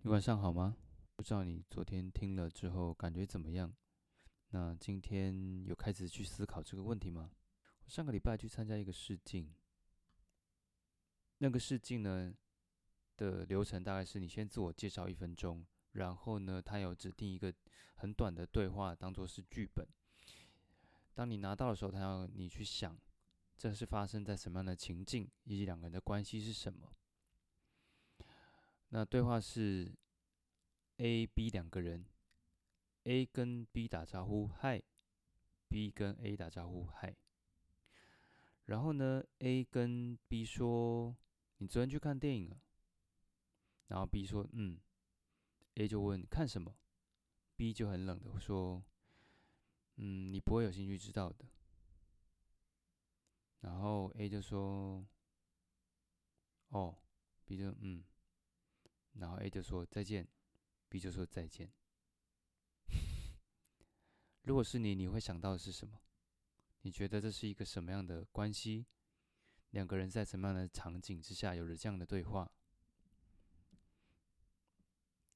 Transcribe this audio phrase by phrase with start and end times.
[0.00, 0.76] 你晚上好吗？
[1.16, 3.72] 不知道你昨天听了之后感觉怎么样？
[4.50, 7.30] 那今天有开始去思考这个问题吗？
[7.86, 9.50] 上个礼拜去参加一个试镜，
[11.38, 12.34] 那个试镜呢
[13.16, 17.52] 的流程大概是你先自我介绍一分钟，然后呢，他有指定一个
[17.94, 19.86] 很短的对话当做是剧本。
[21.14, 22.96] 当你拿到的时候，他要你去想，
[23.56, 26.92] 这是发生在什么样的情境，以及两个人的关系是什么。
[28.90, 29.92] 那对话是
[30.98, 32.06] A、B 两个人
[33.04, 34.82] ，A 跟 B 打招呼，嗨
[35.68, 37.16] ；B 跟 A 打招呼，嗨。
[38.64, 41.16] 然后呢，A 跟 B 说
[41.58, 42.60] ：“你昨天去看电影了？”
[43.88, 44.80] 然后 B 说：“嗯。
[45.74, 46.76] ”A 就问：“看什么
[47.56, 48.82] ？”B 就很冷的说
[49.96, 51.46] ：“嗯，你不会有兴趣知道的。”
[53.60, 55.06] 然后 A 就说
[56.70, 56.98] ：“哦。
[57.44, 58.04] ”B 就嗯。
[59.14, 60.28] 然后 A 就说再见
[60.88, 61.72] ，B 就说再见。
[64.42, 66.00] 如果是你，你会想到的是什么？
[66.82, 68.86] 你觉得这是一个什么样的关系？
[69.70, 72.50] 两个人在什么样的场景之下有了这样的对话？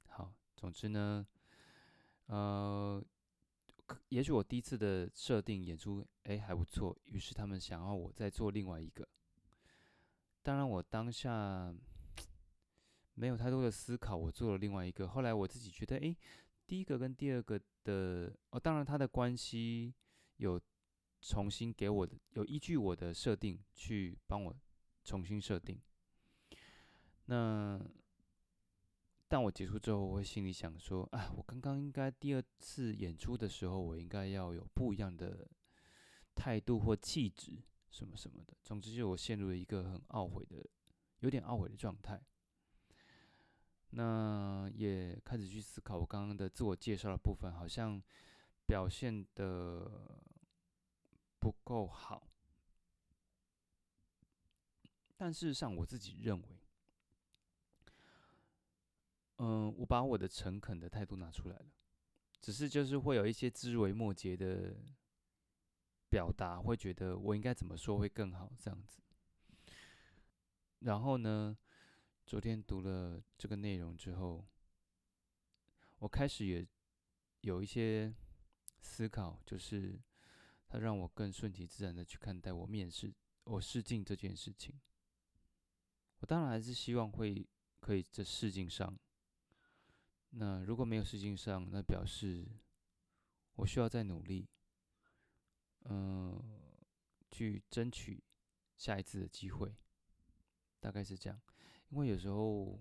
[0.07, 1.27] 好，总之呢，
[2.27, 3.05] 呃，
[4.09, 9.09] 也许我第一次的设定演出，哎还不错，于是他们想要我再做另外一个。
[10.43, 11.75] 当然，我当下。
[13.15, 15.07] 没有太多的思考，我做了另外一个。
[15.07, 16.17] 后来我自己觉得，哎，
[16.67, 19.93] 第一个跟第二个的哦，当然他的关系
[20.39, 20.59] 有
[21.23, 24.55] 重新给我的，有依据我的设定去帮我
[25.05, 25.81] 重新设定。
[27.27, 27.81] 那
[29.29, 35.49] 但我结束之后，我会心里想说，啊，我刚刚应该第二次演出的时候，我应该要有不一样的
[36.35, 38.55] 态度或气质什么什么的。
[38.63, 40.69] 总之，就我陷入了一个很懊悔的，
[41.21, 42.21] 有点懊悔的状态。
[43.91, 48.03] 那也开始去思考，我刚刚的自我介绍的部分好像
[48.67, 50.21] 表现的
[51.43, 52.29] 不够好，
[55.17, 56.61] 但事实上我自己认为，
[59.39, 61.67] 嗯，我把我的诚恳的态度拿出来了，
[62.41, 64.77] 只是就是会有一些枝微末节的
[66.09, 69.03] 表达，会觉得我应该怎么说会更好这样子，
[70.79, 71.59] 然后呢？
[72.25, 74.47] 昨天读了这个内容之后，
[75.99, 76.65] 我开始也
[77.41, 78.15] 有一些
[78.81, 80.01] 思考，就是
[80.73, 83.13] 它让我更顺其自然的去看待我面试、
[83.45, 84.75] 我试镜这件事情。
[86.21, 87.47] 我当然还是希望会
[87.79, 88.99] 可以在试镜上。
[90.31, 92.49] 那如果没有试镜上，那表示
[93.57, 94.49] 我需要再努力，
[95.85, 96.43] 嗯，
[97.31, 98.25] 去争取
[98.79, 99.77] 下一次的机会，
[100.81, 101.39] 大概是这样。
[101.91, 102.81] 因为有时候，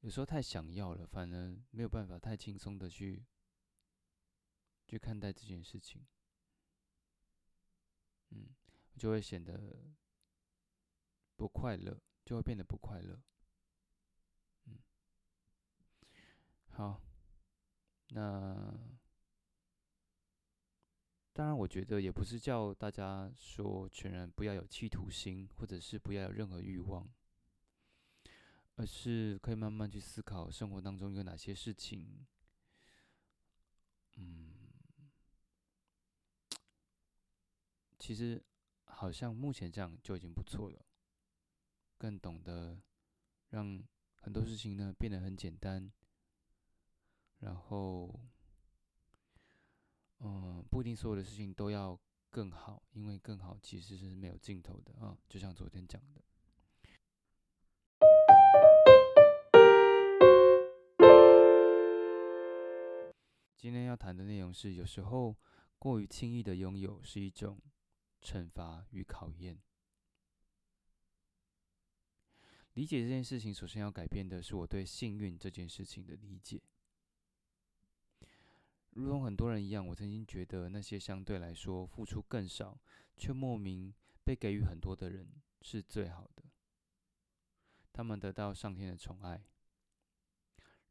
[0.00, 3.24] 有时候太想要了，反而没有办法太轻松的去
[4.86, 6.06] 去看待这件事情，
[8.30, 8.48] 嗯，
[8.96, 9.76] 就会显得
[11.36, 13.20] 不快乐，就会变得不快乐，
[14.66, 14.78] 嗯，
[16.70, 17.00] 好，
[18.08, 18.72] 那
[21.32, 27.08] 当然，我觉得也不是叫大家说全然不要有企图心，或者是不要有任何欲望。
[28.78, 32.26] 而是可以慢慢去思考生活当中有哪些事情，
[38.06, 38.40] 其实
[38.84, 40.80] 好像目前这样就已经不错了。
[41.98, 42.80] 更懂得
[43.48, 43.82] 让
[44.20, 45.92] 很多事情呢变得很简单，
[47.40, 48.20] 然后，
[50.20, 51.98] 嗯，不一定所有的事情都要
[52.30, 56.22] 更好，因为更好其实是没有尽头的啊，就像昨天讲的。
[63.56, 65.36] 今天要谈的内容是，有时候
[65.76, 67.60] 过于轻易的拥有是一种
[68.22, 69.58] 惩罚与考验。
[72.74, 76.60] 理解这件事情，首先要改变的是我对幸运这件事情的理解。
[78.90, 82.78] 如同很多人一样，我曾经觉得那些相对来说付出更少，
[83.16, 85.26] 却莫名被给予很多的人
[85.62, 86.42] 是最好的。
[87.92, 89.42] 他们得到上天的宠爱。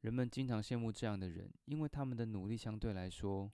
[0.02, 3.52] 人们经常羡慕这样的人，因为他们的努力相对来说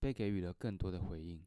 [0.00, 1.42] 被给予了更多的回应，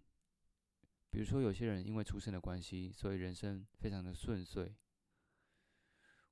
[1.16, 4.76] 比如说，有些人因为出生的关系，所以人生非常的顺遂，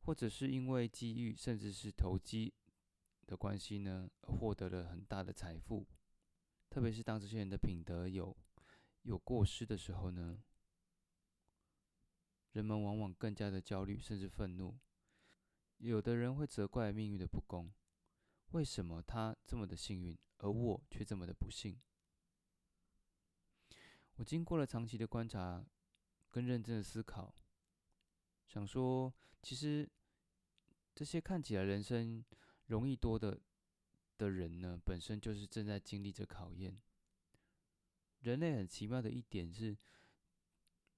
[0.02, 2.54] 或者是因为机遇，甚至是投机
[3.26, 5.88] 的关系呢，获得了很大的财富。
[6.70, 8.36] 特别是当这些人的品德有
[9.04, 10.44] 有过失的时候呢，
[12.52, 14.78] 人们往往更加的焦虑，甚至愤怒。
[15.78, 17.72] 有的人会责怪命运的不公，
[18.50, 21.80] 为什么他这么的幸运，而我却这么的不幸？
[24.16, 25.66] 我经过了长期的观察
[26.30, 27.34] 跟认真的思考，
[28.48, 29.90] 想说，其实
[30.94, 32.24] 这些看起来人生
[32.68, 33.40] 容易多的
[34.18, 36.80] 的人呢，本身就是正在经历着考验。
[38.22, 39.76] 人类很奇妙的一点是，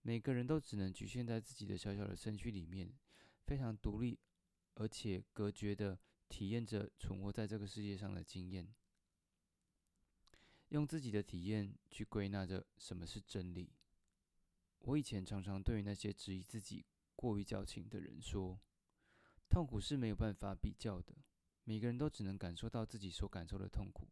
[0.01, 2.93] 每个人都只能局限在自己的小小的身躯里面，
[3.45, 4.19] 非常独立
[4.75, 5.97] 而且隔绝的
[6.27, 8.67] 体验着存活在这个世界上的经验。
[10.69, 13.71] 用自己的体验去归纳着什么是真理。
[14.79, 16.85] 我以前常常对于那些质疑自己
[17.15, 18.59] 过于矫情的人说
[19.49, 21.15] ：“痛苦是没有办法比较的，
[21.63, 24.07] 每个人都只能感受到自己所感受的痛苦。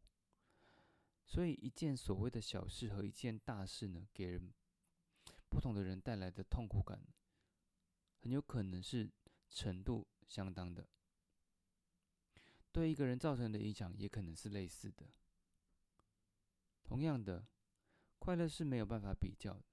[1.26, 4.54] 所以，一件所谓的小事和一件大事呢，给人
[5.50, 7.02] 不同的人带来的痛苦感，
[8.22, 9.12] 很有可能是
[9.50, 10.88] 程度相当的。
[12.72, 15.08] 对一个人造成的影响，也可能是类似的。”
[16.84, 17.48] 同样的，
[18.20, 19.64] 快乐是没有办法比较的。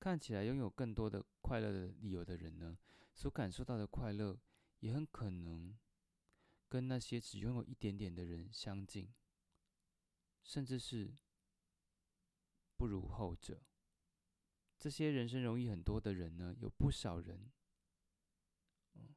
[0.00, 2.78] 看起来拥有更多的快乐的理由的人呢，
[3.14, 4.38] 所感受到的快乐
[4.78, 5.76] 也很可能
[6.68, 9.12] 跟那些只拥有一点点的人相近，
[10.42, 11.12] 甚至是
[12.76, 13.60] 不如后者。
[14.78, 17.50] 这些人生容易很多的人呢，有不少人，
[18.94, 19.16] 嗯，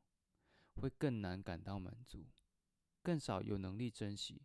[0.77, 2.25] 会更难感到满足，
[3.03, 4.41] 更少有能力珍惜。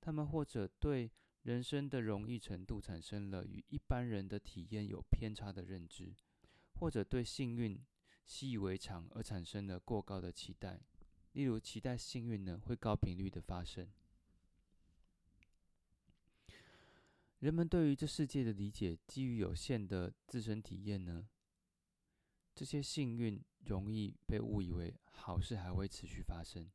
[0.00, 1.10] 他们或者对
[1.42, 6.14] 人生的容易程度产生了与一般人的体验有偏差的认知，
[6.74, 7.78] 或者对幸运
[8.24, 10.80] 习以为常而产生了过高的期待，
[11.32, 13.88] 例如期待幸运呢会高频率的发生。
[17.38, 21.26] 人们对于这世界的理解基于有限的自身体验呢，
[22.54, 26.70] 这些幸运容易被误以为好事还会持续发生。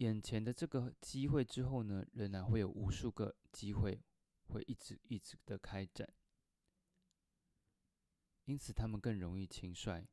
[0.00, 4.02] 眼前的这个机会之后呢，仍然会有无数个机会
[4.48, 6.10] 会一直一直的开展，
[8.46, 10.08] 因此他们更容易轻率、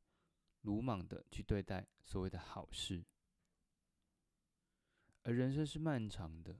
[0.63, 3.05] 鲁莽的去对待所谓的好事。
[5.23, 6.59] 而人生是漫长的，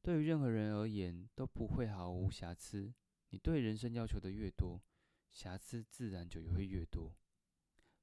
[0.00, 2.94] 对于任何人而言都不会毫无瑕疵。
[3.28, 4.82] 你对人生要求的越多，
[5.30, 7.14] 瑕疵自然就会越多。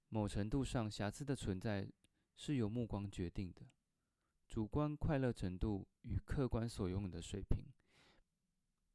[0.09, 1.91] 某程度上，瑕疵的存在
[2.36, 3.63] 是由目光决定的。
[4.55, 7.65] 主观快乐程度与客观所拥有的水平，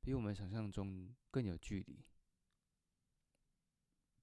[0.01, 2.03] 比我们想象中更有距离。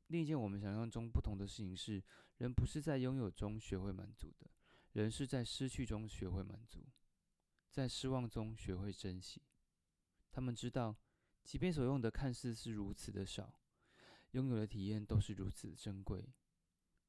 [0.08, 2.04] 另一件我们想象中不同的事情是，
[2.38, 4.50] 人不是在拥有中学会满足的，
[4.94, 6.84] 人是在失去中学会满足，
[7.70, 9.40] 在失望中学会珍惜。
[10.32, 10.98] 他们知道，
[11.44, 13.62] 即便所用的看似是如此的少，
[14.32, 16.34] 拥有的体验都是如此珍贵。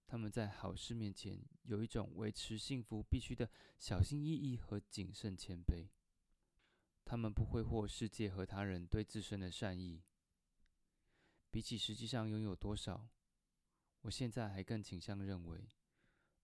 [0.08, 5.86] 他们在好事面前有一种维持幸福必须的小心翼翼和谨慎谦卑。
[7.04, 10.02] 他们不挥霍世界和他人对自身的善意。
[11.50, 13.08] 比起实际上拥有多少，
[14.00, 15.68] 我现在还更倾向认为，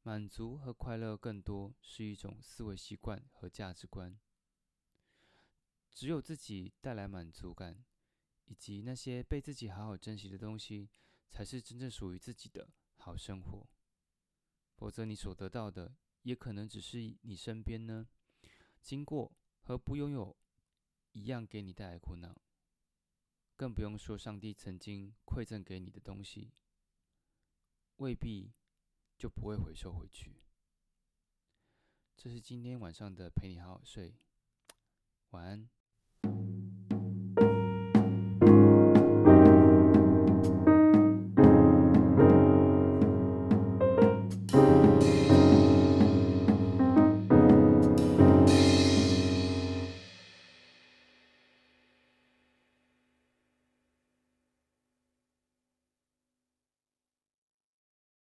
[0.02, 4.18] 满足和快乐更多是一种思维习惯和价值观。
[5.90, 7.82] 只有自己带来满足感，
[8.44, 10.90] 以及那些被自己好好珍惜的东西，
[11.30, 12.68] 才是真正属于自己的。
[13.04, 13.68] 好生活，
[14.78, 18.08] 否则你所得到的也可能只是你身边呢
[18.80, 19.30] 经过
[19.60, 20.34] 和不拥有
[21.12, 22.40] 一样给你带来苦恼，
[23.56, 26.54] 更不用说上帝曾经馈赠给你的东西，
[27.96, 28.54] 未必
[29.18, 30.40] 就不会回收回去。
[32.16, 34.14] 这是今天晚上的陪你好好睡，
[35.28, 35.68] 晚安。